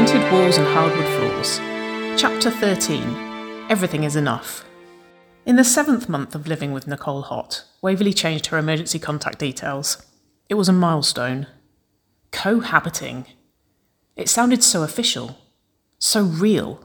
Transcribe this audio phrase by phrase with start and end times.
[0.00, 1.58] Painted Walls and Hardwood Floors.
[2.18, 4.64] Chapter 13 Everything is Enough.
[5.44, 10.02] In the seventh month of living with Nicole Haught, Waverley changed her emergency contact details.
[10.48, 11.48] It was a milestone.
[12.32, 13.26] Cohabiting.
[14.16, 15.36] It sounded so official,
[15.98, 16.82] so real.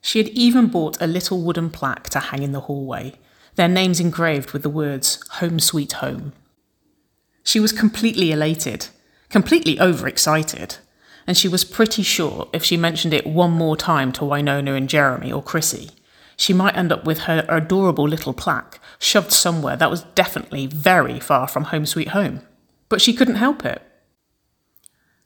[0.00, 3.14] She had even bought a little wooden plaque to hang in the hallway,
[3.56, 6.32] their names engraved with the words Home Sweet Home.
[7.42, 8.86] She was completely elated,
[9.30, 10.76] completely overexcited
[11.28, 14.88] and she was pretty sure if she mentioned it one more time to Wynonna and
[14.88, 15.90] Jeremy or Chrissy,
[16.38, 21.20] she might end up with her adorable little plaque shoved somewhere that was definitely very
[21.20, 22.40] far from home sweet home.
[22.88, 23.82] But she couldn't help it.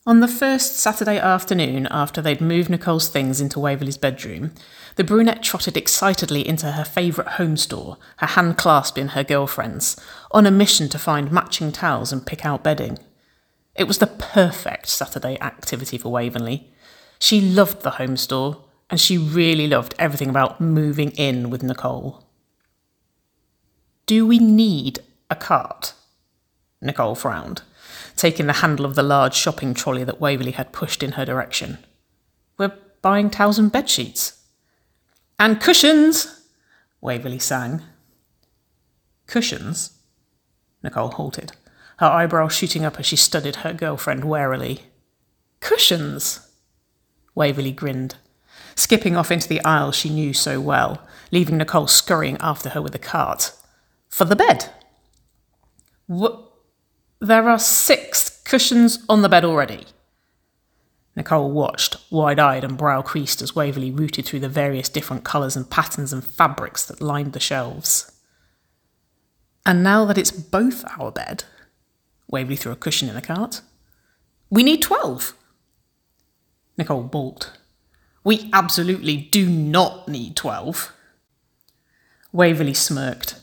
[0.04, 4.50] On the first Saturday afternoon after they'd moved Nicole's things into Waverley's bedroom,
[4.96, 9.96] the brunette trotted excitedly into her favourite home store, her hand clasped in her girlfriend's,
[10.32, 12.98] on a mission to find matching towels and pick out bedding.
[13.74, 16.70] It was the perfect Saturday activity for Waverley.
[17.18, 22.24] She loved the home store, and she really loved everything about moving in with Nicole.
[24.04, 24.98] Do we need
[25.30, 25.94] a cart?
[26.82, 27.62] Nicole frowned,
[28.16, 31.78] taking the handle of the large shopping trolley that Waverley had pushed in her direction.
[32.58, 34.42] We're buying towels and bed sheets.
[35.38, 36.42] And cushions,
[37.00, 37.82] Waverley sang.
[39.26, 39.98] Cushions?
[40.82, 41.52] Nicole halted
[42.02, 44.80] her eyebrows shooting up as she studied her girlfriend warily.
[45.60, 46.50] Cushions!
[47.36, 48.16] Waverley grinned,
[48.74, 52.90] skipping off into the aisle she knew so well, leaving Nicole scurrying after her with
[52.90, 53.52] the cart.
[54.08, 54.68] For the bed.
[56.08, 56.42] What?
[57.20, 59.86] There are six cushions on the bed already.
[61.14, 65.54] Nicole watched, wide eyed and brow creased, as Waverley rooted through the various different colours
[65.54, 68.10] and patterns and fabrics that lined the shelves.
[69.64, 71.44] And now that it's both our bed,
[72.32, 73.60] Waverley threw a cushion in the cart.
[74.50, 75.34] We need 12.
[76.78, 77.52] Nicole balked.
[78.24, 80.92] We absolutely do not need 12.
[82.32, 83.38] Waverley smirked,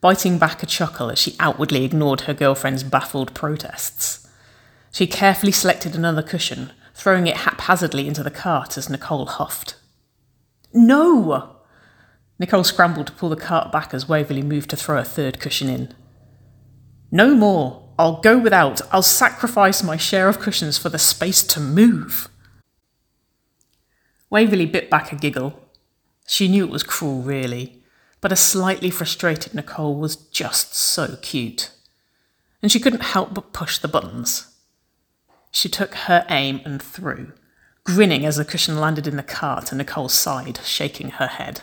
[0.00, 4.28] biting back a chuckle as she outwardly ignored her girlfriend's baffled protests.
[4.92, 9.74] She carefully selected another cushion, throwing it haphazardly into the cart as Nicole huffed.
[10.72, 11.56] No!
[12.38, 15.68] Nicole scrambled to pull the cart back as Waverley moved to throw a third cushion
[15.68, 15.92] in.
[17.10, 18.80] No more, I'll go without.
[18.92, 22.28] I'll sacrifice my share of cushions for the space to move.
[24.30, 25.58] Waverley bit back a giggle.
[26.26, 27.82] She knew it was cruel, really,
[28.20, 31.70] but a slightly frustrated Nicole was just so cute.
[32.62, 34.54] And she couldn't help but push the buttons.
[35.50, 37.32] She took her aim and threw,
[37.84, 41.62] grinning as the cushion landed in the cart and Nicole sighed, shaking her head.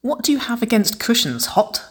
[0.00, 1.84] What do you have against cushions, Haught?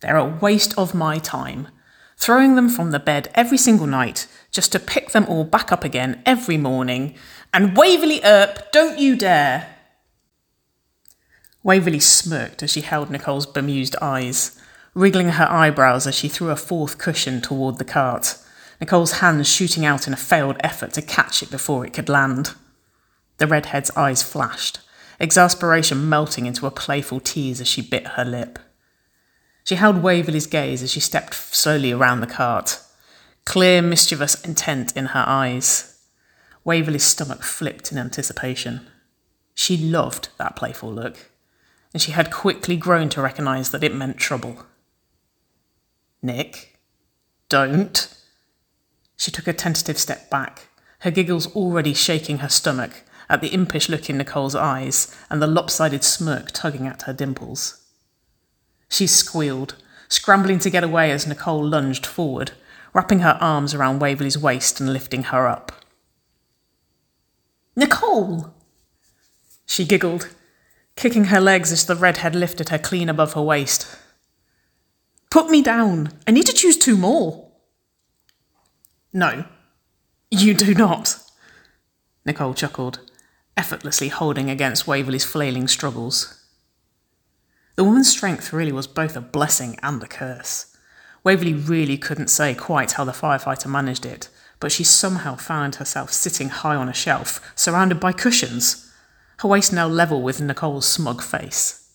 [0.00, 1.68] They're a waste of my time.
[2.16, 5.84] Throwing them from the bed every single night just to pick them all back up
[5.84, 7.14] again every morning.
[7.52, 9.76] And Waverley Earp, don't you dare!
[11.62, 14.58] Waverley smirked as she held Nicole's bemused eyes,
[14.94, 18.36] wriggling her eyebrows as she threw a fourth cushion toward the cart,
[18.80, 22.54] Nicole's hands shooting out in a failed effort to catch it before it could land.
[23.36, 24.80] The redhead's eyes flashed,
[25.20, 28.58] exasperation melting into a playful tease as she bit her lip.
[29.70, 32.80] She held Waverley's gaze as she stepped slowly around the cart,
[33.44, 35.96] clear, mischievous intent in her eyes.
[36.64, 38.88] Waverley's stomach flipped in anticipation.
[39.54, 41.30] She loved that playful look,
[41.92, 44.66] and she had quickly grown to recognize that it meant trouble.
[46.20, 46.80] Nick,
[47.48, 48.12] don't.
[49.16, 50.66] She took a tentative step back,
[51.02, 55.46] her giggles already shaking her stomach at the impish look in Nicole's eyes and the
[55.46, 57.80] lopsided smirk tugging at her dimples.
[58.90, 59.76] She squealed,
[60.08, 62.52] scrambling to get away as Nicole lunged forward,
[62.92, 65.72] wrapping her arms around Waverley's waist and lifting her up.
[67.76, 68.52] Nicole!
[69.64, 70.28] She giggled,
[70.96, 73.96] kicking her legs as the redhead lifted her clean above her waist.
[75.30, 76.10] Put me down.
[76.26, 77.52] I need to choose two more.
[79.12, 79.44] No,
[80.30, 81.16] you do not.
[82.24, 82.98] Nicole chuckled,
[83.56, 86.39] effortlessly holding against Waverley's flailing struggles.
[87.76, 90.76] The woman's strength really was both a blessing and a curse.
[91.22, 94.28] Waverley really couldn't say quite how the firefighter managed it,
[94.58, 98.92] but she somehow found herself sitting high on a shelf, surrounded by cushions,
[99.38, 101.90] her waist now level with Nicole's smug face.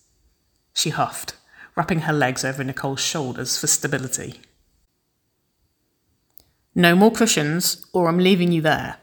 [0.74, 1.36] She huffed,
[1.76, 4.40] wrapping her legs over Nicole's shoulders for stability.
[6.74, 8.96] No more cushions, or I'm leaving you there.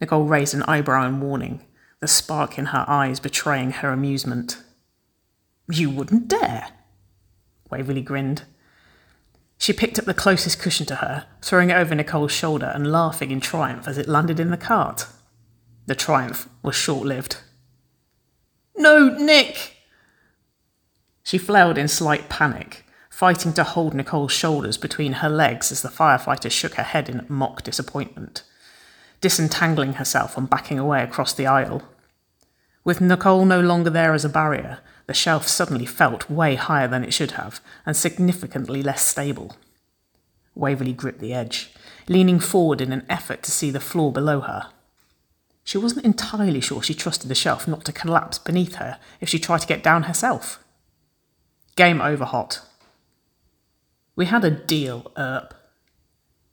[0.00, 1.64] Nicole raised an eyebrow in warning,
[2.00, 4.58] the spark in her eyes betraying her amusement.
[5.72, 6.68] You wouldn't dare.
[7.70, 8.42] Waverley grinned.
[9.56, 13.30] She picked up the closest cushion to her, throwing it over Nicole's shoulder and laughing
[13.30, 15.06] in triumph as it landed in the cart.
[15.86, 17.38] The triumph was short lived.
[18.76, 19.76] No, Nick!
[21.22, 25.88] She flailed in slight panic, fighting to hold Nicole's shoulders between her legs as the
[25.88, 28.42] firefighter shook her head in mock disappointment,
[29.22, 31.82] disentangling herself and backing away across the aisle.
[32.84, 34.80] With Nicole no longer there as a barrier,
[35.12, 39.54] the shelf suddenly felt way higher than it should have and significantly less stable.
[40.54, 41.70] Waverley gripped the edge,
[42.08, 44.70] leaning forward in an effort to see the floor below her.
[45.64, 49.38] She wasn't entirely sure she trusted the shelf not to collapse beneath her if she
[49.38, 50.64] tried to get down herself.
[51.76, 52.62] Game over, Haught.
[54.16, 55.52] We had a deal, Earp.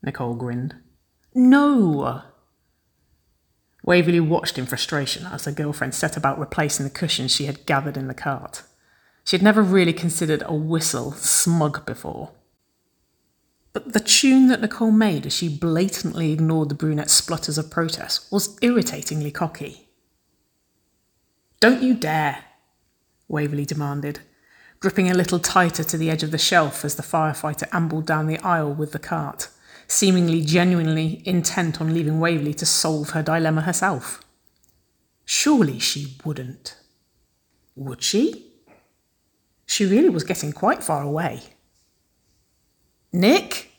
[0.03, 0.75] Nicole grinned.
[1.33, 2.23] No!
[3.83, 7.97] Waverley watched in frustration as her girlfriend set about replacing the cushions she had gathered
[7.97, 8.63] in the cart.
[9.23, 12.31] She had never really considered a whistle smug before.
[13.71, 18.31] But the tune that Nicole made as she blatantly ignored the brunette's splutters of protest
[18.31, 19.89] was irritatingly cocky.
[21.59, 22.45] Don't you dare,
[23.27, 24.21] Waverley demanded,
[24.79, 28.27] gripping a little tighter to the edge of the shelf as the firefighter ambled down
[28.27, 29.49] the aisle with the cart
[29.89, 34.21] seemingly genuinely intent on leaving Waverley to solve her dilemma herself.
[35.25, 36.77] Surely she wouldn't.
[37.75, 38.45] Would she?
[39.65, 41.41] She really was getting quite far away.
[43.11, 43.71] Nick?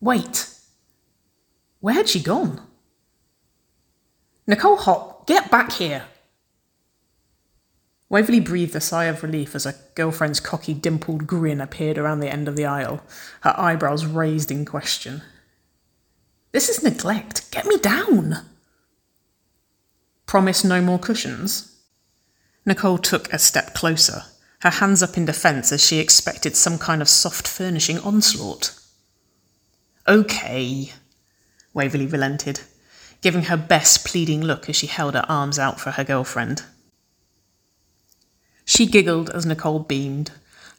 [0.00, 0.50] Wait.
[1.80, 2.60] Where had she gone?
[4.46, 6.04] Nicole Haught, get back here,
[8.10, 12.30] Waverley breathed a sigh of relief as her girlfriend's cocky, dimpled grin appeared around the
[12.32, 13.02] end of the aisle,
[13.42, 15.22] her eyebrows raised in question.
[16.52, 17.50] This is neglect.
[17.50, 18.46] Get me down.
[20.26, 21.76] Promise no more cushions?
[22.64, 24.22] Nicole took a step closer,
[24.60, 28.74] her hands up in defence as she expected some kind of soft furnishing onslaught.
[30.06, 30.92] Okay,
[31.74, 32.60] Waverley relented,
[33.20, 36.62] giving her best pleading look as she held her arms out for her girlfriend.
[38.68, 40.30] She giggled as Nicole beamed,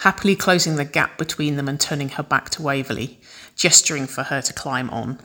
[0.02, 3.20] happily closing the gap between them and turning her back to Waverley,
[3.56, 5.18] gesturing for her to climb on.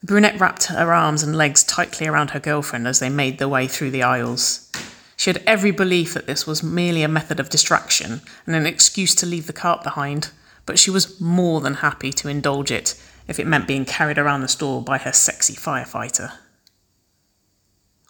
[0.00, 3.46] The brunette wrapped her arms and legs tightly around her girlfriend as they made their
[3.46, 4.72] way through the aisles.
[5.18, 9.14] She had every belief that this was merely a method of distraction and an excuse
[9.16, 10.30] to leave the cart behind,
[10.64, 12.98] but she was more than happy to indulge it
[13.28, 16.32] if it meant being carried around the store by her sexy firefighter.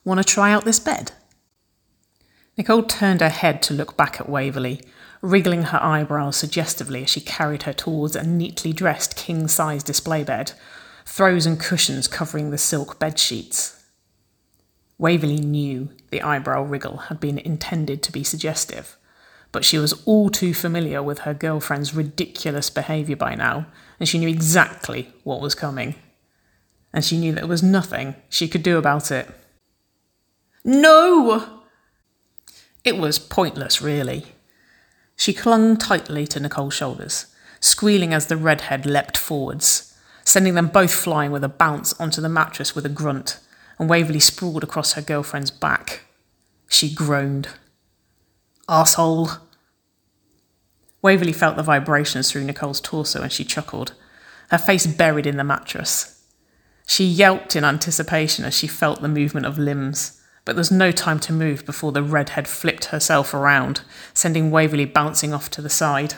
[0.04, 1.10] Want to try out this bed?
[2.56, 4.80] Nicole turned her head to look back at Waverley,
[5.20, 10.22] wriggling her eyebrows suggestively as she carried her towards a neatly dressed king size display
[10.22, 10.52] bed,
[11.04, 13.84] throws and cushions covering the silk bed sheets.
[14.98, 18.96] Waverley knew the eyebrow wriggle had been intended to be suggestive,
[19.50, 23.66] but she was all too familiar with her girlfriend's ridiculous behaviour by now,
[23.98, 25.96] and she knew exactly what was coming.
[26.92, 29.28] And she knew that there was nothing she could do about it.
[30.64, 31.63] No!
[32.84, 34.26] It was pointless, really.
[35.16, 37.26] She clung tightly to Nicole's shoulders,
[37.58, 42.28] squealing as the redhead leapt forwards, sending them both flying with a bounce onto the
[42.28, 43.40] mattress with a grunt,
[43.78, 46.02] and Waverley sprawled across her girlfriend's back.
[46.68, 47.48] She groaned.
[48.68, 49.30] Asshole!
[51.00, 53.92] Waverley felt the vibrations through Nicole's torso and she chuckled,
[54.50, 56.22] her face buried in the mattress.
[56.86, 60.92] She yelped in anticipation as she felt the movement of limbs but there was no
[60.92, 63.80] time to move before the redhead flipped herself around,
[64.12, 66.14] sending Waverley bouncing off to the side.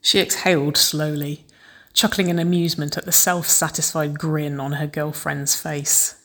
[0.00, 1.46] She exhaled slowly,
[1.92, 6.16] chuckling in amusement at the self satisfied grin on her girlfriend's face.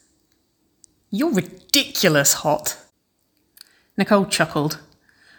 [1.11, 2.77] You're ridiculous, Haught.
[3.97, 4.79] Nicole chuckled,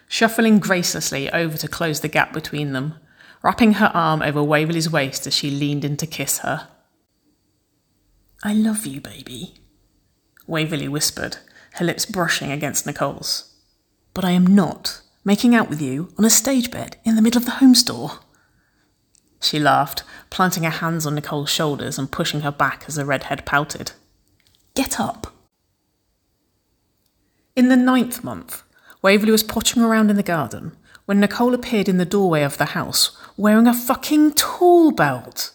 [0.07, 2.95] shuffling gracelessly over to close the gap between them,
[3.43, 6.69] wrapping her arm over Waverley's waist as she leaned in to kiss her.
[8.43, 9.55] I love you, baby,
[10.47, 11.37] Waverley whispered,
[11.73, 13.53] her lips brushing against Nicole's.
[14.13, 17.37] But I am not making out with you on a stage bed in the middle
[17.37, 18.19] of the home store.
[19.41, 23.45] She laughed, planting her hands on Nicole's shoulders and pushing her back as the redhead
[23.45, 23.91] pouted.
[24.73, 25.27] Get up.
[27.55, 28.63] In the ninth month,
[29.01, 30.75] Waverley was pottering around in the garden
[31.05, 35.51] when Nicole appeared in the doorway of the house wearing a fucking tool belt.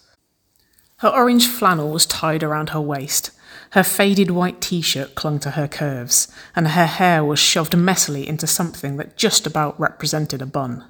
[0.97, 3.31] Her orange flannel was tied around her waist,
[3.73, 8.23] her faded white t shirt clung to her curves, and her hair was shoved messily
[8.23, 10.85] into something that just about represented a bun.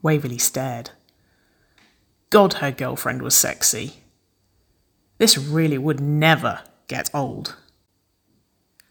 [0.00, 0.90] Waverley stared.
[2.30, 4.04] God, her girlfriend was sexy.
[5.18, 7.56] This really would never get old.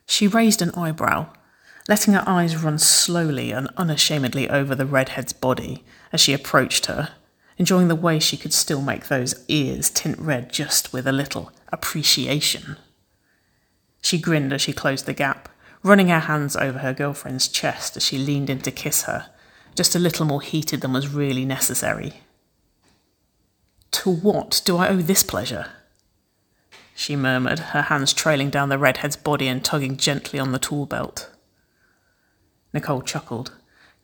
[0.06, 1.28] She raised an eyebrow,
[1.88, 7.12] letting her eyes run slowly and unashamedly over the redhead's body as she approached her,
[7.58, 11.54] enjoying the way she could still make those ears tint red just with a little
[11.72, 12.76] appreciation.
[14.08, 15.50] She grinned as she closed the gap,
[15.84, 19.30] running her hands over her girlfriend's chest as she leaned in to kiss her,
[19.76, 22.22] just a little more heated than was really necessary.
[23.92, 25.72] To what do I owe this pleasure?
[26.96, 30.86] She murmured, her hands trailing down the redhead's body and tugging gently on the tool
[30.86, 31.30] belt.
[32.72, 33.52] Nicole chuckled,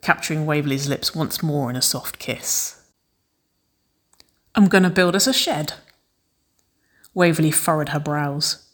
[0.02, 2.82] capturing Waverley's lips once more in a soft kiss.
[4.54, 5.76] I'm going to build us a shed.
[7.14, 8.68] Waverley furrowed her brows.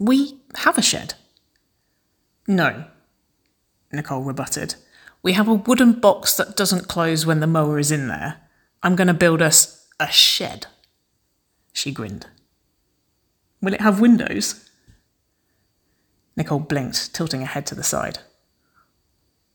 [0.00, 1.14] We have a shed.
[2.48, 2.86] No,
[3.92, 4.76] Nicole rebutted.
[5.22, 8.40] We have a wooden box that doesn't close when the mower is in there.
[8.82, 10.66] I'm going to build us a shed.
[11.74, 12.26] She grinned.
[13.60, 14.70] Will it have windows?
[16.34, 18.20] Nicole blinked, tilting her head to the side.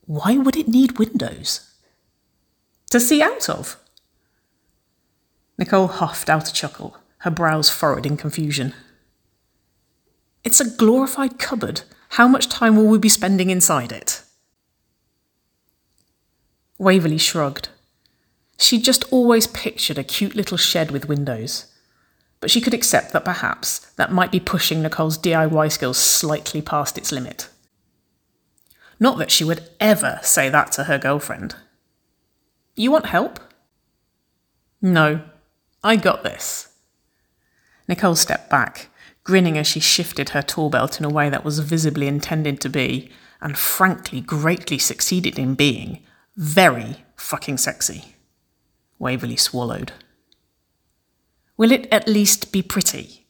[0.02, 1.74] Why would it need windows?
[2.90, 3.76] To see out of?
[5.58, 8.74] Nicole huffed out a chuckle, her brows furrowed in confusion.
[10.46, 11.80] It's a glorified cupboard.
[12.10, 14.22] How much time will we be spending inside it?
[16.78, 17.70] Waverley shrugged.
[18.56, 21.66] She'd just always pictured a cute little shed with windows,
[22.38, 26.96] but she could accept that perhaps that might be pushing Nicole's DIY skills slightly past
[26.96, 27.48] its limit.
[29.00, 31.56] Not that she would ever say that to her girlfriend.
[32.76, 33.40] You want help?
[34.80, 35.22] No,
[35.82, 36.68] I got this.
[37.88, 38.90] Nicole stepped back,
[39.26, 42.68] grinning as she shifted her tool belt in a way that was visibly intended to
[42.68, 46.00] be, and frankly greatly succeeded in being,
[46.36, 48.14] very fucking sexy.
[49.00, 49.90] Waverley swallowed.
[51.56, 53.26] Will it at least be pretty?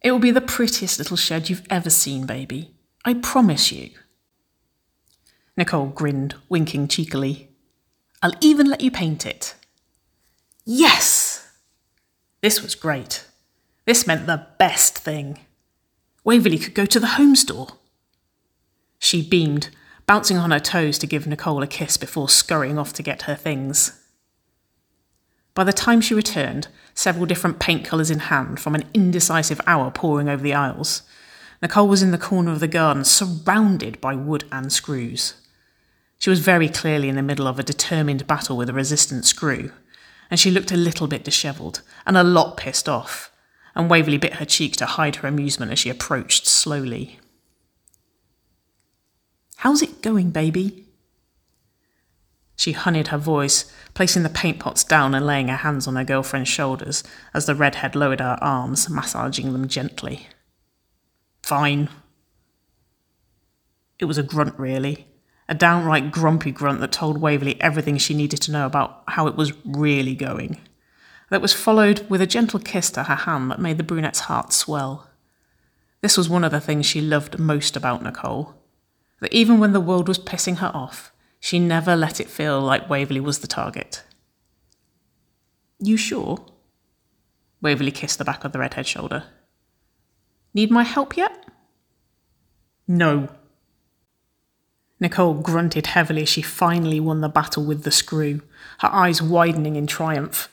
[0.00, 2.74] It will be the prettiest little shed you've ever seen, baby.
[3.04, 3.90] I promise you.
[5.58, 7.50] Nicole grinned, winking cheekily.
[8.22, 9.56] I'll even let you paint it.
[10.64, 11.46] Yes!
[12.40, 13.26] This was great.
[13.88, 15.38] This meant the best thing.
[16.22, 17.68] Waverley could go to the home store.
[18.98, 19.70] She beamed,
[20.04, 23.34] bouncing on her toes to give Nicole a kiss before scurrying off to get her
[23.34, 23.98] things.
[25.54, 29.90] By the time she returned, several different paint colours in hand from an indecisive hour
[29.90, 31.00] pouring over the aisles,
[31.62, 35.40] Nicole was in the corner of the garden surrounded by wood and screws.
[36.18, 39.72] She was very clearly in the middle of a determined battle with a resistant screw,
[40.30, 43.32] and she looked a little bit dishevelled and a lot pissed off
[43.78, 47.20] and Waverley bit her cheek to hide her amusement as she approached slowly.
[49.58, 50.86] How's it going, baby?
[52.56, 56.02] She honeyed her voice, placing the paint pots down and laying her hands on her
[56.02, 60.26] girlfriend's shoulders as the redhead lowered her arms, massaging them gently.
[61.44, 61.88] Fine.
[64.00, 65.06] It was a grunt, really.
[65.48, 69.36] A downright grumpy grunt that told Waverley everything she needed to know about how it
[69.36, 70.58] was really going
[71.30, 74.52] that was followed with a gentle kiss to her hand that made the brunette's heart
[74.52, 75.08] swell.
[76.00, 78.54] This was one of the things she loved most about Nicole.
[79.20, 82.88] That even when the world was pissing her off, she never let it feel like
[82.88, 84.02] Waverley was the target.
[85.80, 86.44] You sure?
[87.60, 89.24] Waverley kissed the back of the redhead's shoulder.
[90.54, 91.46] Need my help yet?
[92.86, 93.28] No.
[95.00, 98.40] Nicole grunted heavily as she finally won the battle with the screw,
[98.78, 100.48] her eyes widening in triumph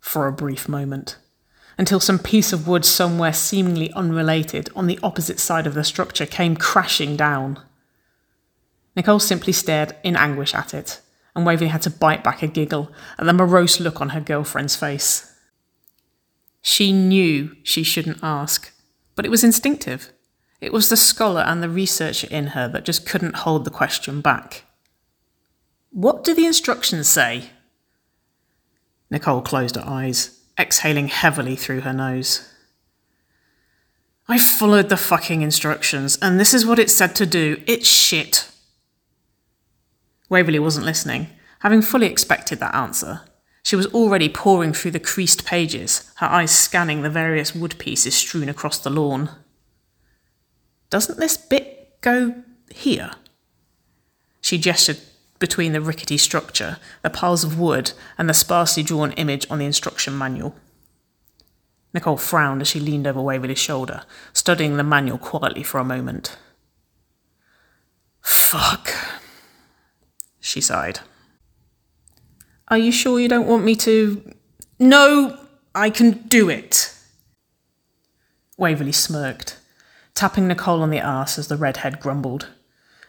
[0.00, 1.16] for a brief moment,
[1.76, 6.26] until some piece of wood somewhere seemingly unrelated on the opposite side of the structure
[6.26, 7.60] came crashing down.
[8.96, 11.00] Nicole simply stared in anguish at it,
[11.34, 14.76] and Waverley had to bite back a giggle at the morose look on her girlfriend's
[14.76, 15.32] face.
[16.62, 18.72] She knew she shouldn't ask,
[19.14, 20.12] but it was instinctive.
[20.60, 24.20] It was the scholar and the researcher in her that just couldn't hold the question
[24.20, 24.64] back.
[25.90, 27.50] What do the instructions say?
[29.10, 32.48] Nicole closed her eyes, exhaling heavily through her nose.
[34.28, 37.62] I followed the fucking instructions, and this is what it said to do.
[37.66, 38.50] It's shit.
[40.28, 41.28] Waverley wasn't listening,
[41.60, 43.22] having fully expected that answer.
[43.62, 48.14] She was already poring through the creased pages, her eyes scanning the various wood pieces
[48.14, 49.30] strewn across the lawn.
[50.90, 52.34] Doesn't this bit go
[52.70, 53.12] here?
[54.40, 54.98] She gestured
[55.38, 59.64] between the rickety structure, the piles of wood, and the sparsely drawn image on the
[59.64, 60.54] instruction manual.
[61.94, 64.02] Nicole frowned as she leaned over Waverley's shoulder,
[64.32, 66.36] studying the manual quietly for a moment.
[68.20, 68.92] Fuck,
[70.40, 71.00] she sighed.
[72.68, 74.22] Are you sure you don't want me to?
[74.78, 75.38] No,
[75.74, 76.94] I can do it.
[78.58, 79.58] Waverley smirked,
[80.14, 82.48] tapping Nicole on the arse as the redhead grumbled.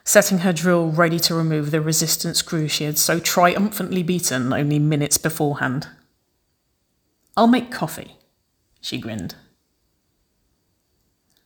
[0.10, 4.80] Setting her drill ready to remove the resistant screw she had so triumphantly beaten only
[4.80, 5.88] minutes beforehand.
[7.38, 8.18] I'll make coffee,
[8.82, 9.36] she grinned.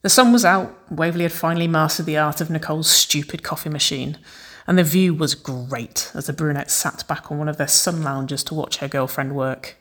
[0.01, 4.17] The sun was out, Waverley had finally mastered the art of Nicole's stupid coffee machine,
[4.65, 8.01] and the view was great as the brunette sat back on one of their sun
[8.01, 9.75] lounges to watch her girlfriend work.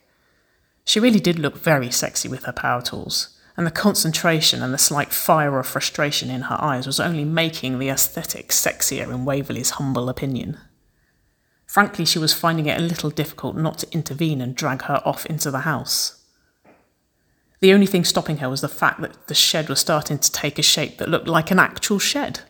[0.84, 4.78] She really did look very sexy with her power tools, and the concentration and the
[4.78, 9.70] slight fire of frustration in her eyes was only making the aesthetic sexier in Waverley's
[9.70, 10.58] humble opinion.
[11.66, 15.26] Frankly, she was finding it a little difficult not to intervene and drag her off
[15.26, 16.22] into the house.
[17.60, 20.58] The only thing stopping her was the fact that the shed was starting to take
[20.58, 22.40] a shape that looked like an actual shed.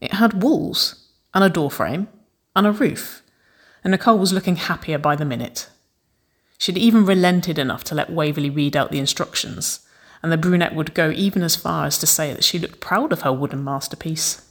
[0.00, 2.08] It had walls, and a door frame,
[2.54, 3.22] and a roof,
[3.84, 5.68] and Nicole was looking happier by the minute.
[6.58, 9.85] She'd even relented enough to let Waverley read out the instructions,
[10.22, 13.12] and the brunette would go even as far as to say that she looked proud
[13.12, 14.42] of her wooden masterpiece.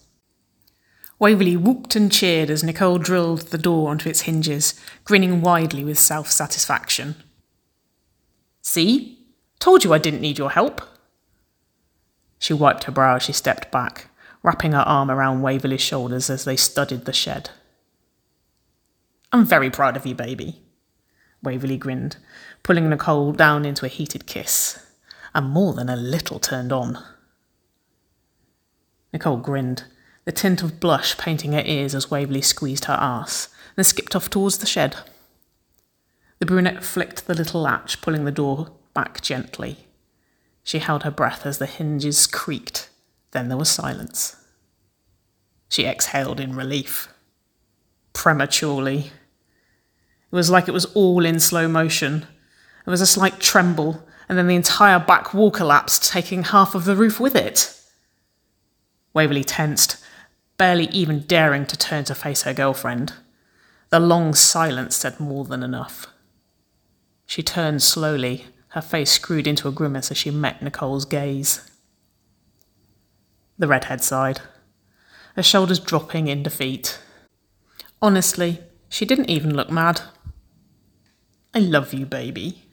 [1.18, 5.98] Waverley whooped and cheered as Nicole drilled the door onto its hinges, grinning widely with
[5.98, 7.16] self satisfaction.
[8.62, 9.20] See?
[9.60, 10.82] Told you I didn't need your help.
[12.38, 14.10] She wiped her brow as she stepped back,
[14.44, 17.50] wrapping her arm around Waverley's shoulders as they studied the shed.
[19.32, 20.62] I'm very proud of you, baby.
[21.42, 22.18] Waverley grinned,
[22.64, 24.85] pulling Nicole down into a heated kiss,
[25.36, 26.98] and more than a little turned on.
[29.12, 29.84] Nicole grinned,
[30.24, 34.30] the tint of blush painting her ears as Waverley squeezed her ass, then skipped off
[34.30, 34.96] towards the shed.
[36.39, 39.86] The brunette flicked the little latch, pulling the door back gently.
[40.63, 42.89] She held her breath as the hinges creaked.
[43.32, 44.38] Then there was silence.
[45.70, 47.10] She exhaled in relief.
[48.13, 49.12] Prematurely.
[50.32, 52.22] It was like it was all in slow motion.
[52.86, 56.86] There was a slight tremble, and then the entire back wall collapsed, taking half of
[56.86, 57.72] the roof with it.
[59.13, 60.03] Waverley tensed,
[60.58, 63.13] barely even daring to turn to face her girlfriend.
[63.89, 66.08] The long silence said more than enough.
[67.25, 71.70] She turned slowly, her face screwed into a grimace as she met Nicole's gaze.
[73.57, 74.42] The redhead sighed,
[75.35, 77.00] her shoulders dropping in defeat.
[78.01, 78.59] Honestly,
[78.90, 80.01] she didn't even look mad.
[81.53, 82.65] I love you, baby.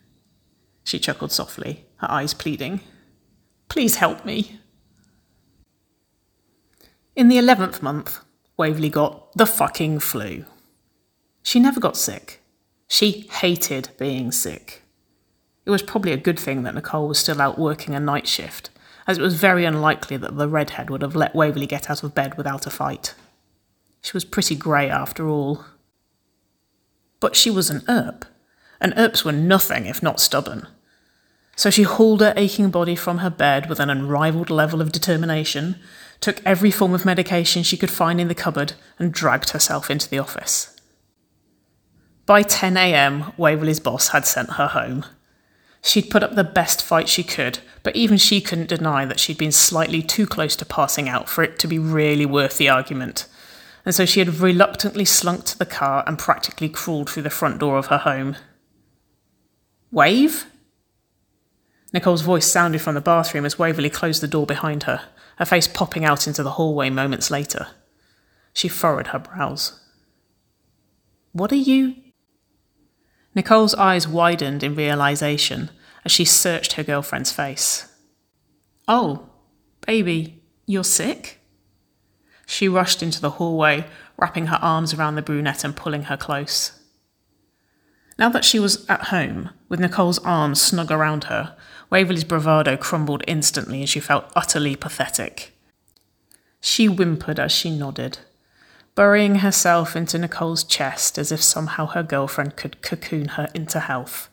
[0.85, 2.81] She chuckled softly, her eyes pleading.
[3.69, 4.61] Please help me.
[7.15, 8.19] In the eleventh month,
[8.57, 10.45] Waverley got the fucking flu.
[11.43, 12.43] She never got sick.
[12.89, 14.83] She hated being sick.
[15.65, 18.71] It was probably a good thing that Nicole was still out working a night shift,
[19.07, 22.15] as it was very unlikely that the redhead would have let Waverley get out of
[22.15, 23.15] bed without a fight.
[24.03, 25.65] She was pretty grey after all.
[27.21, 28.25] But she was an Earp,
[28.83, 30.67] and Earps were nothing if not stubborn.
[31.57, 35.77] So she hauled her aching body from her bed with an unrivalled level of determination,
[36.21, 40.09] took every form of medication she could find in the cupboard, and dragged herself into
[40.11, 40.77] the office.
[42.27, 45.05] By 10 am, Waverley's boss had sent her home.
[45.83, 49.39] She'd put up the best fight she could, but even she couldn't deny that she'd
[49.39, 53.27] been slightly too close to passing out for it to be really worth the argument.
[53.85, 57.59] And so she had reluctantly slunk to the car and practically crawled through the front
[57.59, 58.37] door of her home.
[59.93, 60.47] Wave?
[61.93, 65.03] Nicole's voice sounded from the bathroom as Waverley closed the door behind her,
[65.37, 67.69] her face popping out into the hallway moments later.
[68.55, 69.79] She furrowed her brows.
[71.33, 71.95] What are you?
[73.35, 75.71] Nicole's eyes widened in realization
[76.07, 77.93] as she searched her girlfriend's face.
[78.89, 79.29] Oh,
[79.87, 81.39] baby, you're sick?
[82.47, 86.82] She rushed into the hallway, wrapping her arms around the brunette and pulling her close.
[88.23, 91.57] Now that she was at home, with Nicole's arms snug around her,
[91.91, 95.53] Waverley's bravado crumbled instantly and she felt utterly pathetic.
[96.61, 98.21] She whimpered as she nodded
[98.95, 104.29] burying herself into Nicole's chest as if somehow her girlfriend could cocoon her into health.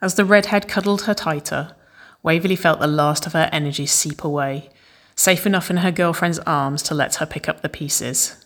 [0.00, 1.74] As the redhead cuddled her tighter,
[2.22, 4.70] Waverley felt the last of her energy seep away,
[5.16, 8.45] safe enough in her girlfriend's arms to let her pick up the pieces.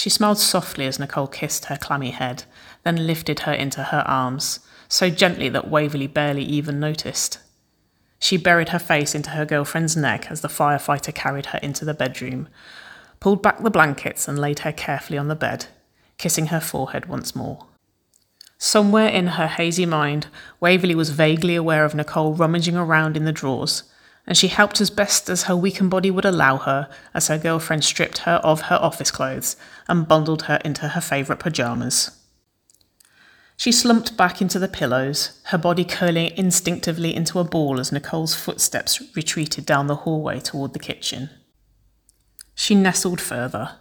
[0.00, 2.44] She smiled softly as Nicole kissed her clammy head,
[2.84, 7.38] then lifted her into her arms, so gently that Waverley barely even noticed.
[8.18, 11.92] She buried her face into her girlfriend's neck as the firefighter carried her into the
[11.92, 12.48] bedroom,
[13.20, 15.66] pulled back the blankets and laid her carefully on the bed,
[16.16, 17.66] kissing her forehead once more.
[18.56, 20.28] Somewhere in her hazy mind,
[20.60, 23.82] Waverley was vaguely aware of Nicole rummaging around in the drawers,
[24.30, 27.82] and she helped as best as her weakened body would allow her as her girlfriend
[27.82, 29.56] stripped her of her office clothes
[29.88, 32.12] and bundled her into her favourite pyjamas.
[33.56, 38.36] She slumped back into the pillows, her body curling instinctively into a ball as Nicole's
[38.36, 41.30] footsteps retreated down the hallway toward the kitchen.
[42.54, 43.78] She nestled further,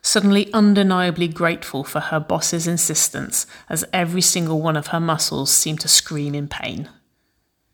[0.00, 5.80] suddenly undeniably grateful for her boss's insistence as every single one of her muscles seemed
[5.80, 6.88] to scream in pain.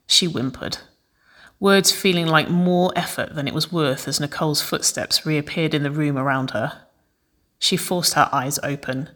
[0.06, 0.78] She whimpered,
[1.64, 5.90] words feeling like more effort than it was worth as Nicole's footsteps reappeared in the
[5.90, 6.82] room around her.
[7.58, 9.08] She forced her eyes open,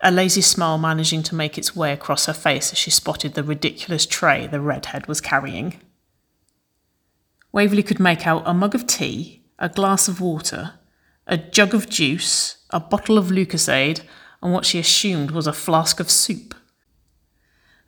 [0.00, 3.42] a lazy smile managing to make its way across her face as she spotted the
[3.42, 5.80] ridiculous tray the redhead was carrying.
[7.50, 10.74] Waverley could make out a mug of tea, a glass of water,
[11.26, 14.02] a jug of juice, a bottle of Lucozade,
[14.40, 16.54] and what she assumed was a flask of soup.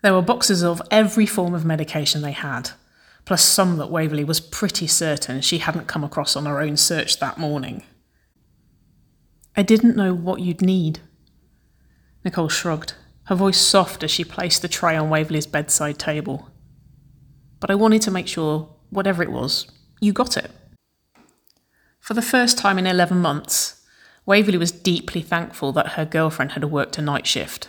[0.02, 2.70] There were boxes of every form of medication they had,
[3.30, 7.20] plus some that Waverley was pretty certain she hadn't come across on her own search
[7.20, 7.84] that morning.
[9.56, 10.98] I didn't know what you'd need.
[12.24, 12.94] Nicole shrugged,
[13.26, 16.48] her voice soft as she placed the tray on Waverley's bedside table.
[17.60, 20.50] But I wanted to make sure, whatever it was, you got it.
[22.00, 23.86] For the first time in 11 months,
[24.26, 27.68] Waverley was deeply thankful that her girlfriend had worked a night shift,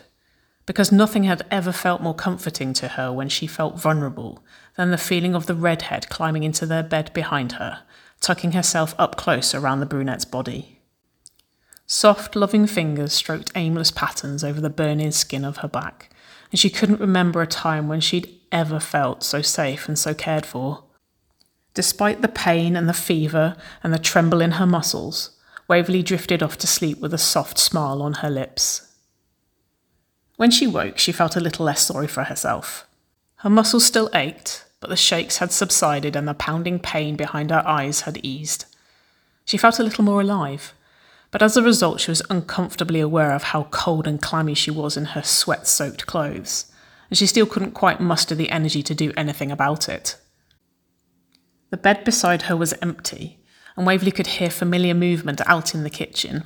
[0.65, 4.43] because nothing had ever felt more comforting to her when she felt vulnerable
[4.77, 7.83] than the feeling of the redhead climbing into their bed behind her,
[8.19, 10.79] tucking herself up close around the brunette's body.
[11.85, 16.09] Soft, loving fingers stroked aimless patterns over the burning skin of her back,
[16.49, 20.45] and she couldn't remember a time when she'd ever felt so safe and so cared
[20.45, 20.85] for.
[21.73, 26.57] Despite the pain and the fever and the tremble in her muscles, Waverley drifted off
[26.59, 28.93] to sleep with a soft smile on her lips.
[30.35, 32.87] When she woke, she felt a little less sorry for herself.
[33.41, 37.67] Her muscles still ached, but the shakes had subsided and the pounding pain behind her
[37.67, 38.65] eyes had eased.
[39.45, 40.75] She felt a little more alive,
[41.31, 44.95] but as a result, she was uncomfortably aware of how cold and clammy she was
[44.95, 46.71] in her sweat soaked clothes,
[47.09, 50.17] and she still couldn't quite muster the energy to do anything about it.
[51.71, 53.39] The bed beside her was empty,
[53.75, 56.43] and Waverley could hear familiar movement out in the kitchen.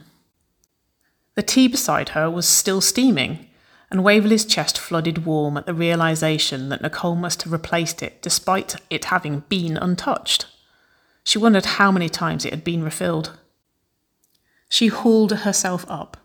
[1.34, 3.50] The tea beside her was still steaming,
[3.92, 8.76] and Waverley's chest flooded warm at the realization that Nicole must have replaced it despite
[8.90, 10.48] it having been untouched.
[11.24, 13.38] She wondered how many times it had been refilled.
[14.70, 16.18] She hauled herself up,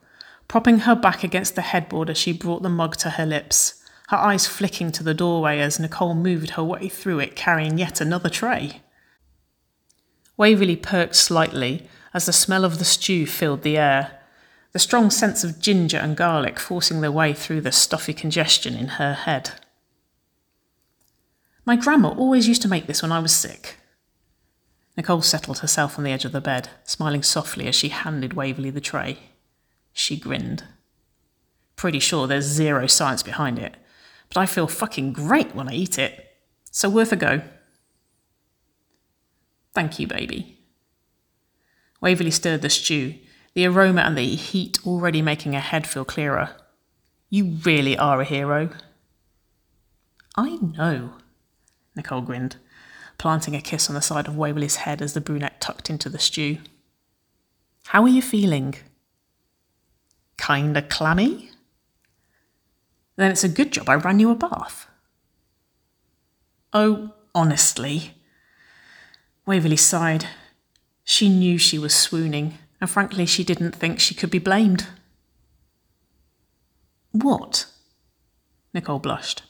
[0.49, 4.17] propping her back against the headboard as she brought the mug to her lips, her
[4.17, 8.29] eyes flicking to the doorway as Nicole moved her way through it carrying yet another
[8.29, 8.83] tray.
[10.37, 14.20] Waverley perked slightly as the smell of the stew filled the air,
[14.73, 18.89] the strong sense of ginger and garlic forcing their way through the stuffy congestion in
[18.89, 19.53] her head.
[21.65, 23.77] My grandma always used to make this when I was sick.
[24.97, 28.71] Nicole settled herself on the edge of the bed, smiling softly as she handed Waverley
[28.71, 29.19] the tray.
[29.93, 30.65] She grinned.
[31.77, 33.77] Pretty sure there's zero science behind it,
[34.29, 36.37] but I feel fucking great when I eat it,
[36.71, 37.43] so worth a go.
[39.75, 40.59] Thank you, baby.
[42.01, 43.15] Waverley stirred the stew,
[43.55, 46.51] the aroma and the heat already making her head feel clearer.
[47.29, 48.71] You really are a hero.
[50.37, 51.15] I know,
[51.97, 52.57] Nicole grinned,
[53.19, 56.19] planting a kiss on the side of Waverley's head as the brunette tucked into the
[56.19, 56.59] stew.
[57.87, 58.75] How are you feeling?
[60.39, 61.51] Kinda clammy?
[63.17, 64.87] Then it's a good job I ran you a bath.
[66.73, 68.15] Oh, honestly,
[69.45, 70.27] Waverley sighed.
[71.05, 74.87] She knew she was swooning, and frankly, she didn't think she could be blamed.
[77.13, 77.67] What?
[78.73, 79.43] Nicole blushed,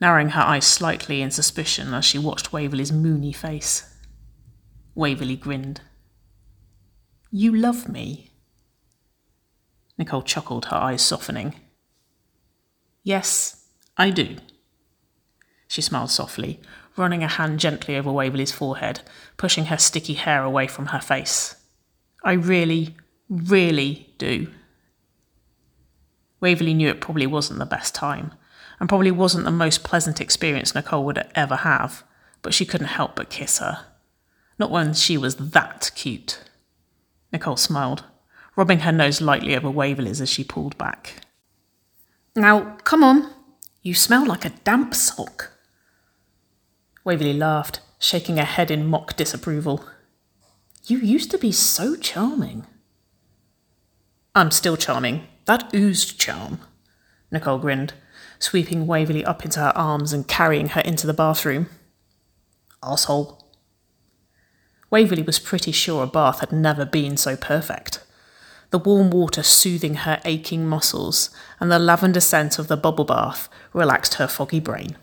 [0.00, 3.88] narrowing her eyes slightly in suspicion as she watched Waverley's moony face.
[4.94, 5.80] Waverley grinned.
[7.30, 8.30] You love me?
[9.96, 11.54] Nicole chuckled, her eyes softening.
[13.02, 14.36] Yes, I do.
[15.66, 16.60] She smiled softly,
[16.96, 19.00] running a hand gently over Waverley's forehead,
[19.38, 21.56] pushing her sticky hair away from her face.
[22.22, 22.96] I really,
[23.28, 24.48] really do.
[26.40, 28.32] Waverley knew it probably wasn't the best time,
[28.80, 32.02] and probably wasn't the most pleasant experience Nicole would ever have,
[32.42, 33.86] but she couldn't help but kiss her.
[34.58, 36.42] Not when she was that cute.
[37.32, 38.04] Nicole smiled,
[38.56, 41.22] rubbing her nose lightly over Waverley's as she pulled back.
[42.34, 43.30] Now, come on.
[43.82, 45.50] You smell like a damp sock.
[47.04, 49.84] Waverley laughed, shaking her head in mock disapproval.
[50.84, 52.66] You used to be so charming.
[54.34, 55.28] I'm still charming.
[55.44, 56.58] That oozed charm.
[57.30, 57.94] Nicole grinned,
[58.40, 61.68] sweeping Waverley up into her arms and carrying her into the bathroom.
[62.82, 63.46] Asshole.
[64.90, 68.04] Waverley was pretty sure a bath had never been so perfect.
[68.70, 73.48] The warm water soothing her aching muscles, and the lavender scent of the bubble bath
[73.72, 74.96] relaxed her foggy brain.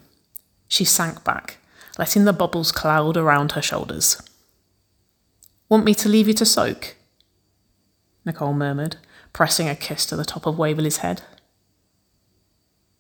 [0.68, 1.58] She sank back,
[1.98, 4.22] letting the bubbles cloud around her shoulders.
[5.70, 6.96] Want me to leave you to soak?
[8.26, 8.98] Nicole murmured,
[9.34, 11.22] pressing a kiss to the top of Waverley's head.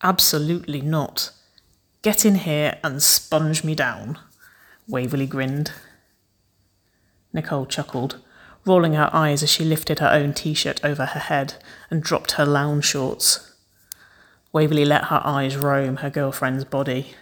[0.03, 1.31] Absolutely not.
[2.03, 4.19] Get in here and sponge me down.
[4.87, 5.71] Waverley grinned.
[7.33, 8.21] Nicole chuckled,
[8.65, 11.55] rolling her eyes as she lifted her own t shirt over her head
[11.89, 13.55] and dropped her lounge shorts.
[14.53, 17.15] Waverley let her eyes roam her girlfriend's body,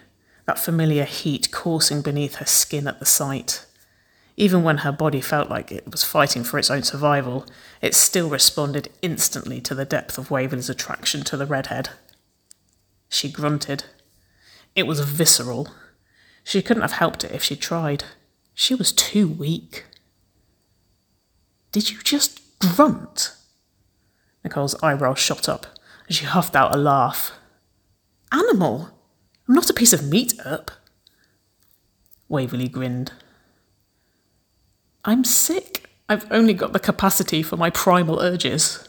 [0.46, 3.64] that familiar heat coursing beneath her skin at the sight.
[4.40, 7.44] Even when her body felt like it was fighting for its own survival,
[7.82, 11.90] it still responded instantly to the depth of Waverley's attraction to the redhead.
[13.08, 13.86] She grunted.
[14.76, 15.70] It was visceral.
[16.44, 18.04] She couldn't have helped it if she'd tried.
[18.54, 19.86] She was too weak.
[21.72, 23.34] Did you just grunt?
[24.44, 25.66] Nicole's eyebrows shot up,
[26.06, 27.32] and she huffed out a laugh.
[28.30, 28.90] Animal!
[29.48, 30.70] I'm not a piece of meat, Earp.
[32.28, 33.10] Waverley grinned.
[35.04, 35.88] I'm sick.
[36.08, 38.88] I've only got the capacity for my primal urges.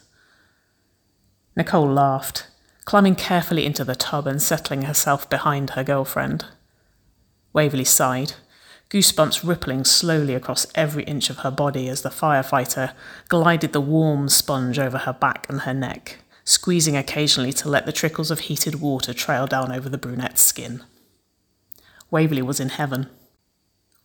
[1.56, 2.48] Nicole laughed,
[2.86, 6.46] climbing carefully into the tub and settling herself behind her girlfriend.
[7.54, 8.34] Waverley sighed,
[8.90, 12.94] goosebumps rippling slowly across every inch of her body as the firefighter
[13.28, 17.92] glided the warm sponge over her back and her neck, squeezing occasionally to let the
[17.92, 20.84] trickles of heated water trail down over the brunette's skin.
[22.10, 23.10] Waverley was in heaven.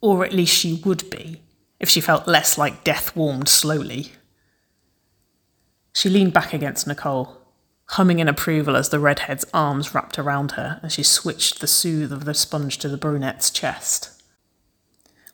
[0.01, 1.41] Or at least she would be,
[1.81, 4.13] if she felt less like death warmed slowly.
[5.93, 7.41] She leaned back against Nicole,
[7.91, 12.13] humming in approval as the redhead's arms wrapped around her as she switched the soothe
[12.13, 14.11] of the sponge to the brunette's chest.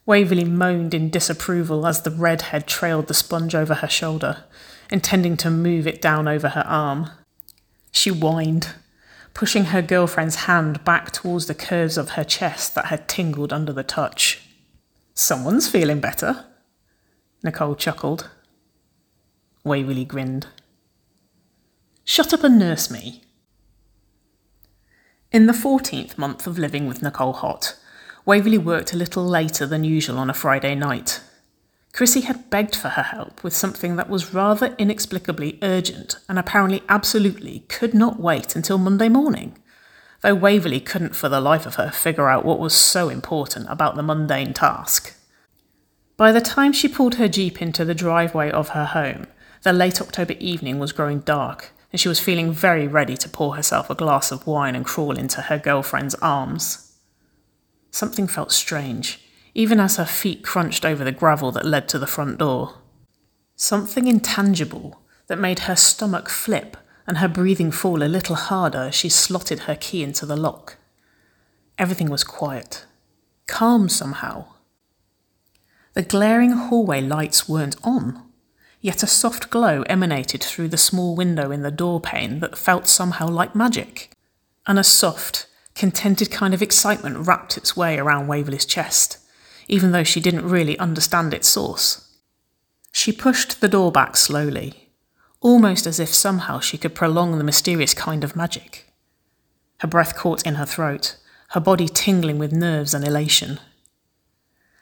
[0.07, 4.45] Waverley moaned in disapproval as the redhead trailed the sponge over her shoulder,
[4.91, 7.11] intending to move it down over her arm.
[7.93, 8.75] She whined,
[9.35, 13.73] pushing her girlfriend's hand back towards the curves of her chest that had tingled under
[13.73, 14.40] the touch.
[15.15, 16.47] Someone's feeling better.
[17.43, 18.31] Nicole chuckled.
[19.65, 20.47] Waverley grinned.
[22.05, 23.23] Shut up and nurse me.
[25.33, 27.77] In the 14th month of living with Nicole Haught,
[28.27, 31.21] Waverley worked a little later than usual on a Friday night.
[31.93, 36.83] Chrissy had begged for her help with something that was rather inexplicably urgent and apparently
[36.89, 39.57] absolutely could not wait until Monday morning
[40.23, 43.97] though Waverley couldn't for the life of her figure out what was so important about
[43.97, 45.15] the mundane task.
[46.17, 49.27] By the time she pulled her jeep into the driveway of her home,
[49.63, 53.57] the late October evening was growing dark, and she was feeling very ready to pour
[53.57, 56.93] herself a glass of wine and crawl into her girlfriend's arms.
[57.91, 59.21] Something felt strange,
[59.55, 62.77] even as her feet crunched over the gravel that led to the front door.
[63.57, 68.95] Something intangible that made her stomach flip and her breathing fall a little harder as
[68.95, 70.77] she slotted her key into the lock.
[71.79, 72.85] Everything was quiet,
[73.47, 74.47] calm somehow.
[75.95, 78.23] The glaring hallway lights weren't on,
[78.81, 82.87] yet a soft glow emanated through the small window in the door pane that felt
[82.87, 84.13] somehow like magic,
[84.67, 89.19] and a soft, contented kind of excitement wrapped its way around Waverley's chest,
[89.69, 92.07] even though she didn't really understand its source.
[92.93, 94.90] She pushed the door back slowly,
[95.41, 98.87] almost as if somehow she could prolong the mysterious kind of magic.
[99.79, 101.17] Her breath caught in her throat,
[101.51, 103.59] her body tingling with nerves and elation.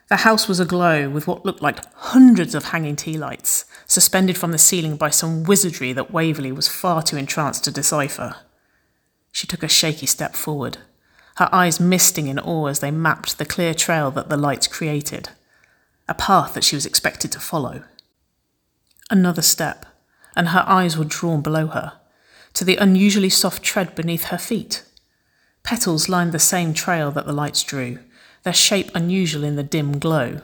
[0.09, 4.53] The house was aglow with what looked like hundreds of hanging tea lights, suspended from
[4.53, 8.37] the ceiling by some wizardry that Waverley was far too entranced to decipher.
[9.31, 10.79] She took a shaky step forward,
[11.37, 15.29] her eyes misting in awe as they mapped the clear trail that the lights created,
[16.09, 17.85] a path that she was expected to follow.
[19.11, 19.87] Another step,
[20.39, 22.01] and her eyes were drawn below her,
[22.55, 24.85] to the unusually soft tread beneath her feet.
[25.65, 27.99] Petals lined the same trail that the lights drew,
[28.45, 30.41] their shape unusual in the dim glow.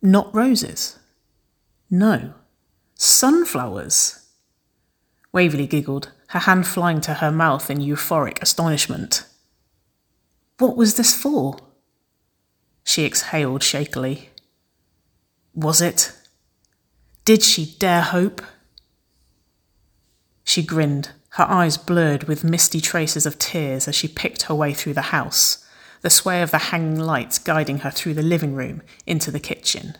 [0.00, 1.00] Not roses.
[1.90, 2.32] No.
[2.94, 4.24] Sunflowers.
[5.32, 9.26] Waverley giggled, her hand flying to her mouth in euphoric astonishment.
[10.58, 11.58] What was this for?
[12.84, 14.28] She exhaled shakily.
[15.54, 16.12] Was it?
[17.24, 18.42] Did she dare hope?
[20.48, 24.72] She grinned, her eyes blurred with misty traces of tears as she picked her way
[24.72, 25.62] through the house,
[26.00, 29.98] the sway of the hanging lights guiding her through the living room into the kitchen.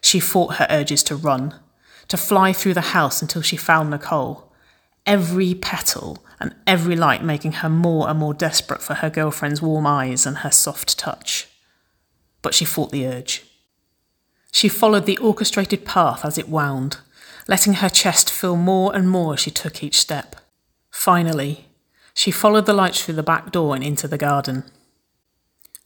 [0.00, 1.60] She fought her urges to run,
[2.08, 4.50] to fly through the house until she found Nicole,
[5.04, 9.86] every petal and every light making her more and more desperate for her girlfriend's warm
[9.86, 11.48] eyes and her soft touch.
[12.40, 13.44] But she fought the urge.
[14.52, 16.96] She followed the orchestrated path as it wound,
[17.48, 20.36] letting her chest fill more and more as she took each step.
[20.90, 21.66] Finally,
[22.14, 24.64] she followed the lights through the back door and into the garden.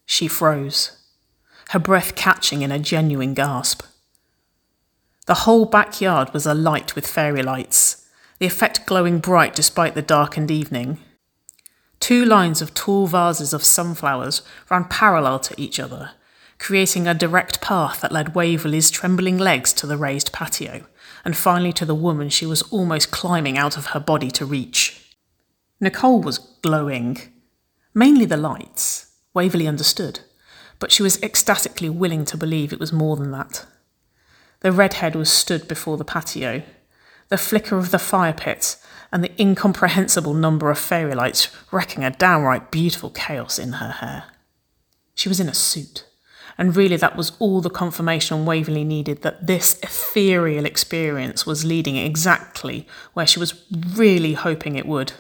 [0.07, 0.97] She froze,
[1.71, 3.83] her breath catching in a genuine gasp.
[5.27, 10.51] The whole backyard was alight with fairy lights, the effect glowing bright despite the darkened
[10.51, 10.99] evening.
[12.01, 16.13] Two lines of tall vases of sunflowers ran parallel to each other,
[16.59, 20.87] creating a direct path that led Waverley's trembling legs to the raised patio,
[21.25, 25.17] and finally to the woman she was almost climbing out of her body to reach.
[25.81, 27.19] Nicole was glowing.
[27.95, 29.13] Mainly the lights.
[29.33, 30.21] Waverly understood,
[30.79, 33.65] but she was ecstatically willing to believe it was more than that.
[34.61, 36.63] The redhead was stood before the patio,
[37.29, 38.77] the flicker of the fire pit,
[39.13, 44.25] and the incomprehensible number of fairy lights wrecking a downright beautiful chaos in her hair.
[45.15, 46.07] She was in a suit,
[46.59, 51.97] and really that was all the confirmation Waverly needed that this ethereal experience was leading
[51.97, 55.13] exactly where she was really hoping it would.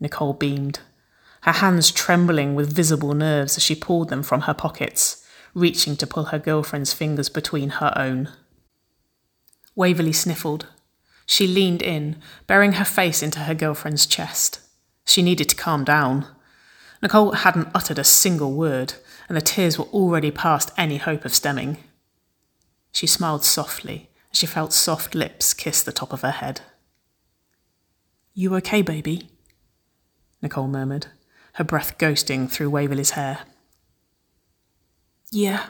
[0.00, 0.80] Nicole beamed,
[1.42, 6.06] her hands trembling with visible nerves as she pulled them from her pockets, reaching to
[6.06, 8.30] pull her girlfriend's fingers between her own.
[9.74, 10.66] Waverly sniffled
[11.26, 14.60] she leaned in, burying her face into her girlfriend's chest.
[15.06, 16.26] She needed to calm down.
[17.02, 18.94] Nicole hadn't uttered a single word,
[19.28, 21.78] and the tears were already past any hope of stemming.
[22.92, 26.60] She smiled softly as she felt soft lips kiss the top of her head.
[28.34, 29.30] You okay, baby?
[30.42, 31.06] Nicole murmured,
[31.54, 33.40] her breath ghosting through Waverly's hair.
[35.30, 35.66] Yeah,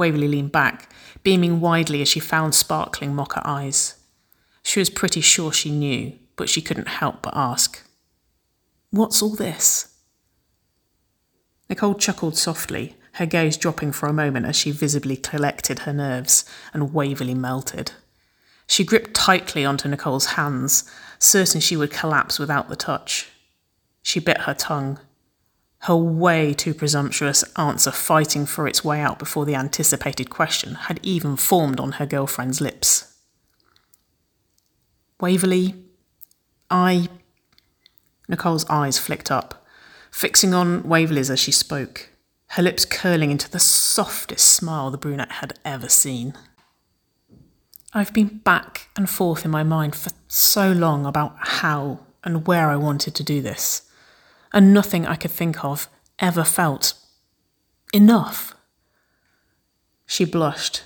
[0.00, 0.90] Waverly leaned back,
[1.22, 3.96] beaming widely as she found sparkling mocha eyes.
[4.62, 7.82] She was pretty sure she knew, but she couldn't help but ask.
[8.90, 9.89] What's all this?
[11.70, 16.44] Nicole chuckled softly, her gaze dropping for a moment as she visibly collected her nerves,
[16.74, 17.92] and Waverly melted.
[18.66, 23.28] She gripped tightly onto Nicole's hands, certain she would collapse without the touch.
[24.02, 24.98] She bit her tongue,
[25.84, 30.98] her way too presumptuous answer fighting for its way out before the anticipated question had
[31.04, 33.16] even formed on her girlfriend's lips.
[35.20, 35.74] Waverly,
[36.68, 37.08] I.
[38.28, 39.59] Nicole's eyes flicked up,
[40.10, 42.10] fixing on Waverly's as she spoke,
[42.48, 46.34] her lips curling into the softest smile the brunette had ever seen.
[47.92, 52.70] I've been back and forth in my mind for so long about how and where
[52.70, 53.88] I wanted to do this
[54.52, 56.94] and nothing I could think of ever felt
[57.92, 58.54] enough.
[60.06, 60.82] She blushed,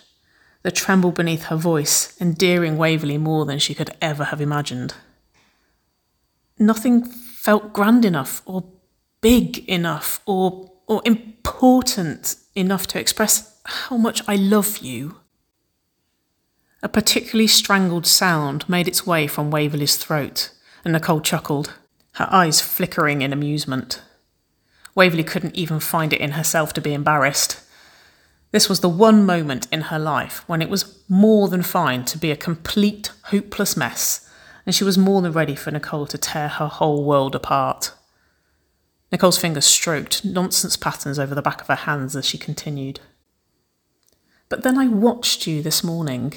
[0.62, 4.94] the tremble beneath her voice endearing Waverly more than she could ever have imagined.
[6.58, 8.64] Nothing felt grand enough or
[9.24, 15.16] big enough or or important enough to express how much I love you.
[16.82, 20.50] A particularly strangled sound made its way from Waverly's throat,
[20.84, 21.72] and Nicole chuckled
[22.16, 24.02] her eyes flickering in amusement.
[24.94, 27.60] Waverly couldn't even find it in herself to be embarrassed.
[28.50, 32.18] This was the one moment in her life when it was more than fine to
[32.18, 34.30] be a complete, hopeless mess,
[34.66, 37.92] and she was more than ready for Nicole to tear her whole world apart.
[39.12, 43.00] Nicole's fingers stroked nonsense patterns over the back of her hands as she continued.
[44.48, 46.34] But then I watched you this morning.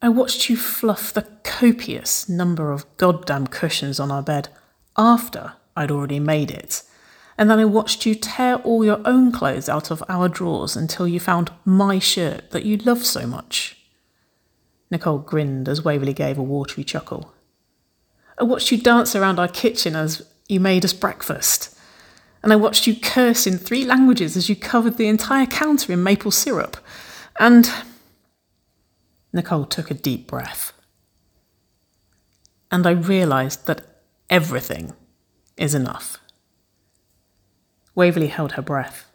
[0.00, 4.48] I watched you fluff the copious number of goddamn cushions on our bed
[4.96, 6.82] after I'd already made it.
[7.36, 11.06] And then I watched you tear all your own clothes out of our drawers until
[11.06, 13.76] you found my shirt that you love so much.
[14.90, 17.32] Nicole grinned as Waverly gave a watery chuckle.
[18.38, 21.78] I watched you dance around our kitchen as you made us breakfast.
[22.42, 26.02] And I watched you curse in three languages as you covered the entire counter in
[26.02, 26.76] maple syrup.
[27.38, 27.70] And.
[29.32, 30.72] Nicole took a deep breath.
[32.70, 33.88] And I realised that
[34.30, 34.92] Everything
[35.56, 36.18] is enough.
[37.94, 39.06] Waverly held her breath.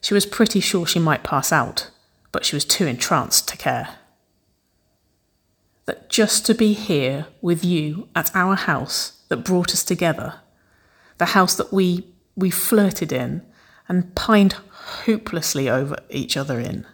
[0.00, 1.90] She was pretty sure she might pass out,
[2.32, 3.96] but she was too entranced to care.
[5.86, 10.40] That just to be here with you at our house that brought us together,
[11.18, 13.42] the house that we we flirted in
[13.88, 16.86] and pined hopelessly over each other in,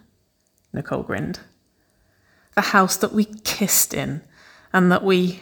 [0.71, 1.39] Nicole grinned.
[2.55, 4.21] The house that we kissed in
[4.71, 5.41] and that we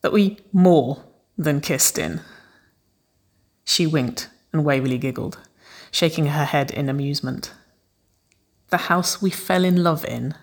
[0.00, 1.04] that we more
[1.36, 2.20] than kissed in.
[3.64, 5.38] She winked, and Waverly giggled,
[5.90, 7.52] shaking her head in amusement.
[8.68, 10.34] The house we fell in love in,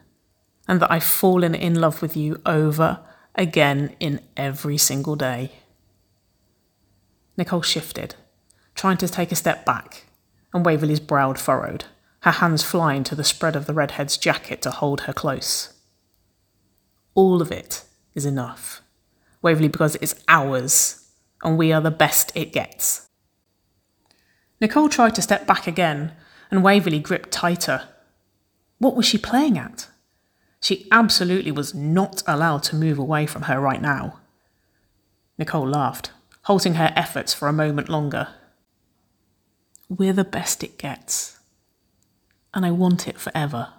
[0.68, 3.00] and that I've fallen in love with you over
[3.36, 5.52] again in every single day.
[7.38, 8.16] Nicole shifted,
[8.76, 10.06] trying to take a step back,
[10.54, 11.86] and Waverly's brow furrowed,
[12.22, 15.74] her hands flying to the spread of the redhead's jacket to hold her close.
[17.16, 18.82] All of it is enough.
[19.42, 21.04] Waverly because it's ours
[21.44, 23.10] and we are the best it gets.
[24.62, 26.14] Nicole tried to step back again,
[26.50, 27.90] and Waverly gripped tighter.
[28.78, 29.90] What was she playing at?
[30.62, 34.22] She absolutely was not allowed to move away from her right now.
[35.38, 36.12] Nicole laughed,
[36.44, 38.28] halting her efforts for a moment longer.
[39.89, 41.39] We're the best it gets,
[42.54, 43.74] and I want it forever.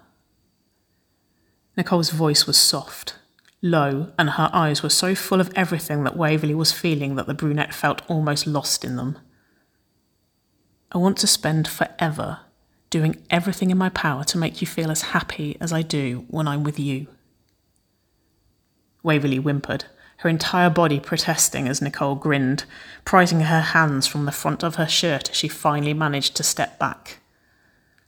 [1.76, 3.16] Nicole's voice was soft,
[3.60, 7.34] low, and her eyes were so full of everything that Waverly was feeling that the
[7.34, 9.18] brunette felt almost lost in them.
[10.92, 12.40] I want to spend forever
[12.88, 16.46] doing everything in my power to make you feel as happy as I do when
[16.46, 17.08] I'm with you.
[19.02, 19.86] Waverly whimpered,
[20.18, 22.64] her entire body protesting as Nicole grinned,
[23.04, 26.78] prizing her hands from the front of her shirt as she finally managed to step
[26.78, 27.18] back.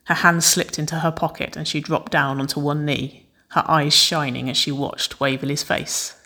[0.04, 3.94] Her hands slipped into her pocket and she dropped down onto one knee, her eyes
[3.94, 6.16] shining as she watched Waverly's face.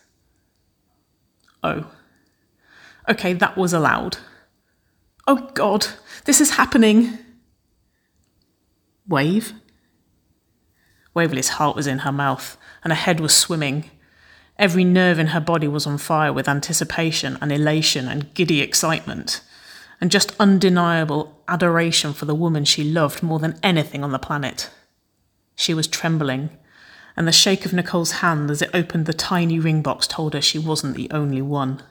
[1.62, 1.90] Oh.
[3.08, 4.18] Okay, that was allowed.
[5.26, 5.86] Oh God,
[6.24, 7.18] this is happening.
[9.06, 9.54] Wave?
[11.14, 13.90] Waverly's heart was in her mouth, and her head was swimming.
[14.60, 19.40] Every nerve in her body was on fire with anticipation and elation and giddy excitement,
[20.02, 24.68] and just undeniable adoration for the woman she loved more than anything on the planet.
[25.56, 26.50] She was trembling,
[27.16, 30.42] and the shake of Nicole's hand as it opened the tiny ring box told her
[30.42, 31.82] she wasn't the only one.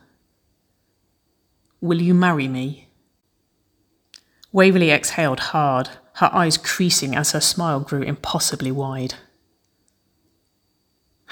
[1.82, 2.88] Will you marry me?
[4.52, 9.16] Waverly exhaled hard, her eyes creasing as her smile grew impossibly wide.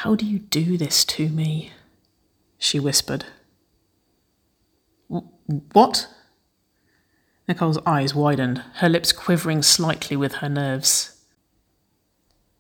[0.02, 1.72] How do you do this to me?
[2.58, 3.26] she whispered.
[5.08, 6.08] What?
[7.48, 11.24] Nicole's eyes widened, her lips quivering slightly with her nerves.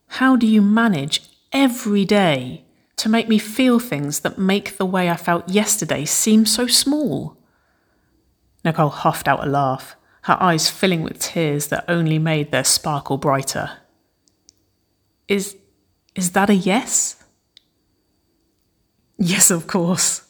[0.07, 1.21] How do you manage
[1.51, 2.65] every day
[2.95, 7.37] to make me feel things that make the way I felt yesterday seem so small?
[8.63, 9.95] Nicole huffed out a laugh
[10.27, 13.77] her eyes filling with tears that only made their sparkle brighter.
[15.29, 15.55] Is.
[16.15, 17.23] is that a yes?
[19.17, 20.27] Yes, of course.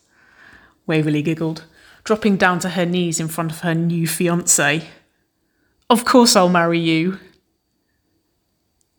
[0.85, 1.65] Waverly giggled,
[2.03, 4.87] dropping down to her knees in front of her new fiance.
[5.89, 7.19] Of course I'll marry you.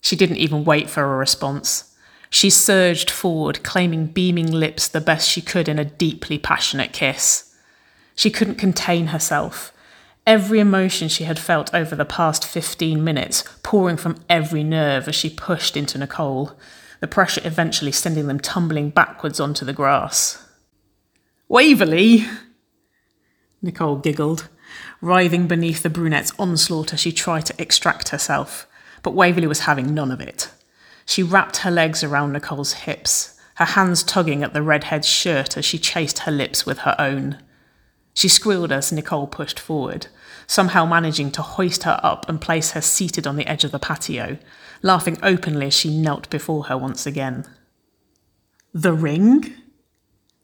[0.00, 1.94] She didn't even wait for a response.
[2.30, 7.54] She surged forward, claiming beaming lips the best she could in a deeply passionate kiss.
[8.14, 9.72] She couldn't contain herself,
[10.26, 15.14] every emotion she had felt over the past 15 minutes pouring from every nerve as
[15.14, 16.52] she pushed into Nicole,
[17.00, 20.44] the pressure eventually sending them tumbling backwards onto the grass.
[21.48, 22.26] Waverly!
[23.62, 24.48] Nicole giggled,
[25.00, 28.66] writhing beneath the brunette's onslaught as she tried to extract herself,
[29.02, 30.50] but Waverly was having none of it.
[31.06, 35.64] She wrapped her legs around Nicole's hips, her hands tugging at the redhead's shirt as
[35.64, 37.38] she chased her lips with her own.
[38.14, 40.08] She squealed as Nicole pushed forward,
[40.46, 43.78] somehow managing to hoist her up and place her seated on the edge of the
[43.78, 44.38] patio,
[44.82, 47.44] laughing openly as she knelt before her once again.
[48.72, 49.54] The ring?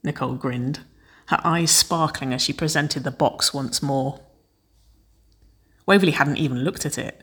[0.03, 0.80] Nicole grinned,
[1.26, 4.20] her eyes sparkling as she presented the box once more.
[5.87, 7.20] Waverly hadn't even looked at it.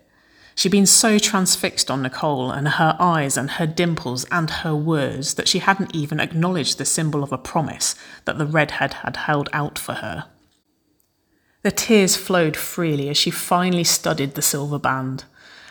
[0.55, 5.35] She'd been so transfixed on Nicole and her eyes and her dimples and her words
[5.35, 7.95] that she hadn't even acknowledged the symbol of a promise
[8.25, 10.25] that the redhead had held out for her.
[11.63, 15.25] The tears flowed freely as she finally studied the silver band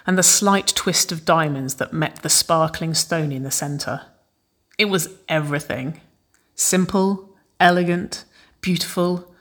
[0.07, 4.03] and the slight twist of diamonds that met the sparkling stone in the centre.
[4.79, 6.01] It was everything
[6.55, 8.25] simple, elegant,
[8.61, 9.35] beautiful,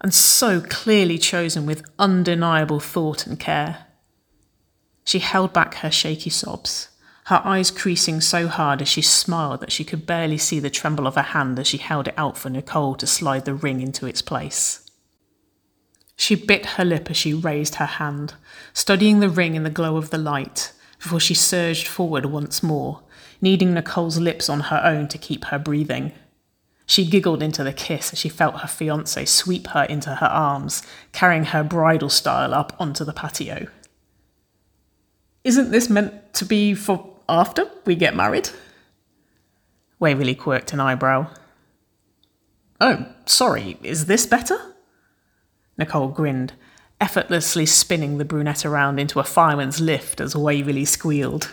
[0.00, 3.86] and so clearly chosen with undeniable thought and care.
[5.04, 6.88] She held back her shaky sobs,
[7.26, 11.06] her eyes creasing so hard as she smiled that she could barely see the tremble
[11.06, 14.06] of her hand as she held it out for Nicole to slide the ring into
[14.06, 14.85] its place.
[16.16, 18.34] She bit her lip as she raised her hand,
[18.72, 23.02] studying the ring in the glow of the light, before she surged forward once more,
[23.40, 26.12] needing Nicole's lips on her own to keep her breathing.
[26.86, 30.82] She giggled into the kiss as she felt her fiance sweep her into her arms,
[31.12, 33.66] carrying her bridal style up onto the patio.
[35.44, 38.50] Isn't this meant to be for after we get married?
[39.98, 41.28] Waverly quirked an eyebrow.
[42.80, 44.74] Oh, sorry, is this better?
[45.78, 46.54] Nicole grinned,
[47.00, 51.50] effortlessly spinning the brunette around into a fireman's lift as Waverly squealed.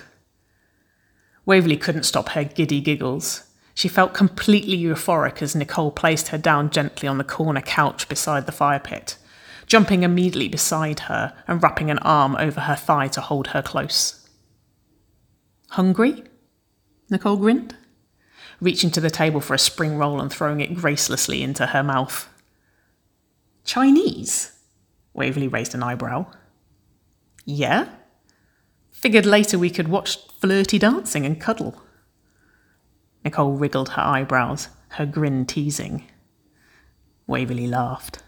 [1.45, 3.43] Waverly couldn't stop her giddy giggles.
[3.75, 8.45] She felt completely euphoric as Nicole placed her down gently on the corner couch beside
[8.45, 9.17] the fire pit,
[9.65, 14.27] jumping immediately beside her and wrapping an arm over her thigh to hold her close.
[15.71, 16.23] Hungry?
[17.09, 17.75] Nicole grinned,
[18.61, 22.29] reaching to the table for a spring roll and throwing it gracelessly into her mouth.
[23.63, 24.51] Chinese?
[25.13, 26.25] Waverly raised an eyebrow.
[27.45, 27.89] Yeah?
[28.91, 31.81] Figured later we could watch flirty dancing and cuddle.
[33.23, 36.05] Nicole wriggled her eyebrows, her grin teasing.
[37.27, 38.21] Waverly laughed.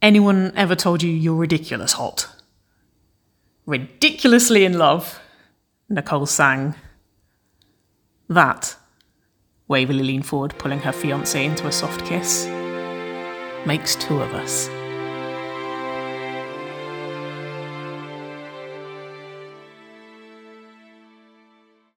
[0.00, 2.28] Anyone ever told you you're ridiculous hot?
[3.66, 5.20] Ridiculously in love,
[5.88, 6.74] Nicole sang.
[8.28, 8.76] That,
[9.68, 12.46] Waverly leaned forward, pulling her fiancé into a soft kiss,
[13.66, 14.68] makes two of us.